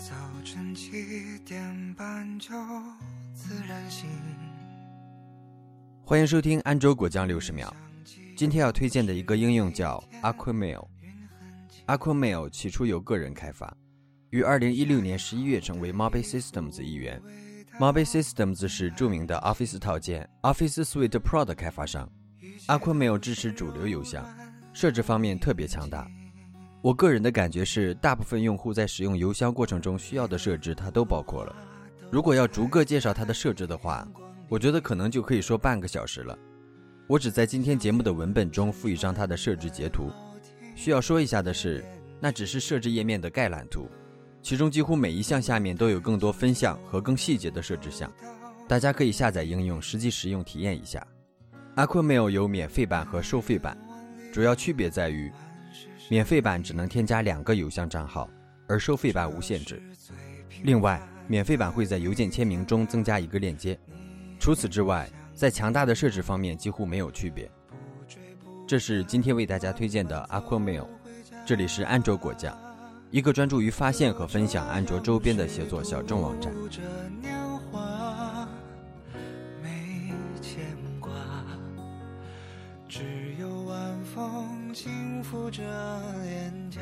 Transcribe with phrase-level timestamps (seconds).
[0.00, 2.54] 早晨七点半就
[3.34, 4.08] 自然醒。
[6.06, 7.70] 欢迎收听安卓果酱六十秒。
[8.34, 10.88] 今天要推荐的一个应用叫 Aquamail。
[11.86, 13.76] Aquamail 起初由个人开发，
[14.30, 17.20] 于二零一六年十一月成为 Mobi Systems 一员。
[17.78, 22.10] Mobi Systems 是著名的 Office 套件 Office Suite Pro 的开发商。
[22.68, 24.26] Aquamail 支持主流邮箱，
[24.72, 26.10] 设置方面特别强大。
[26.82, 31.54] 我个人的感觉是，大部分用户在使用邮箱过程中需要的设置，它都包括了。
[32.10, 34.08] 如果要逐个介绍它的设置的话，
[34.48, 36.36] 我觉得可能就可以说半个小时了。
[37.06, 40.10] 我只在今天节目的文本中附一张它的设置截图。
[40.74, 41.84] 需要说一下的是，
[42.18, 43.86] 那只是设置页面的概览图，
[44.40, 48.10] 其中几乎每一项下面都有更多分项和更细节的设置项。
[48.66, 51.06] 大家可以下载应用，实际使用体验一下。
[51.76, 53.76] Aquamail 有免费版和收费版，
[54.32, 55.30] 主要区别在于。
[56.08, 58.28] 免费版只能添加两个邮箱账号，
[58.66, 59.82] 而收费版无限制。
[60.62, 63.78] 另外，免费版会在邮件签名中增加一个链接。
[64.38, 67.50] 除此之外，在强大的设置方面几乎没有区别。
[68.66, 70.86] 这是今天为大家推荐的 Aquamail。
[71.46, 72.56] 这里是安卓果酱，
[73.10, 76.52] 一个专注于发现和分享安卓周边的协作小众网站。
[82.88, 83.04] 只
[83.38, 85.62] 有晚风轻抚着
[86.22, 86.80] 脸颊。